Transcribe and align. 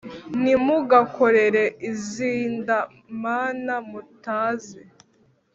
ntimugakorere 0.41 1.63
izinda 1.91 2.77
mana 3.23 3.75
mutazi 3.89 4.81